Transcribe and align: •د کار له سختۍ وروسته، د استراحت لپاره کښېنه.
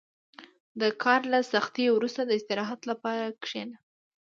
•د 0.81 0.83
کار 1.03 1.21
له 1.33 1.39
سختۍ 1.51 1.85
وروسته، 1.91 2.21
د 2.25 2.31
استراحت 2.39 2.81
لپاره 2.91 3.25
کښېنه. 3.43 3.77